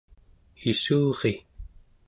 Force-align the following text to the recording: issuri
issuri 0.69 1.35